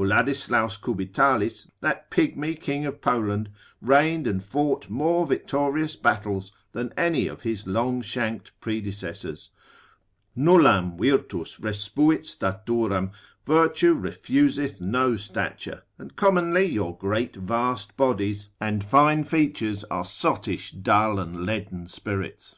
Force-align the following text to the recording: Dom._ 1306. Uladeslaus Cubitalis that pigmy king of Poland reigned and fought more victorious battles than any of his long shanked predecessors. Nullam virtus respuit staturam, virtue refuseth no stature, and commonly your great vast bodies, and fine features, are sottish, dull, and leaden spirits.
Dom._ 0.00 0.08
1306. 0.08 0.48
Uladeslaus 0.48 0.80
Cubitalis 0.80 1.70
that 1.82 2.10
pigmy 2.10 2.54
king 2.58 2.86
of 2.86 3.02
Poland 3.02 3.50
reigned 3.82 4.26
and 4.26 4.42
fought 4.42 4.88
more 4.88 5.26
victorious 5.26 5.94
battles 5.94 6.52
than 6.72 6.94
any 6.96 7.28
of 7.28 7.42
his 7.42 7.66
long 7.66 8.00
shanked 8.00 8.50
predecessors. 8.62 9.50
Nullam 10.34 10.96
virtus 10.96 11.58
respuit 11.62 12.24
staturam, 12.24 13.10
virtue 13.44 13.92
refuseth 13.92 14.80
no 14.80 15.18
stature, 15.18 15.82
and 15.98 16.16
commonly 16.16 16.64
your 16.64 16.96
great 16.96 17.36
vast 17.36 17.94
bodies, 17.98 18.48
and 18.58 18.82
fine 18.82 19.22
features, 19.22 19.84
are 19.90 20.06
sottish, 20.06 20.70
dull, 20.72 21.18
and 21.18 21.42
leaden 21.44 21.86
spirits. 21.86 22.48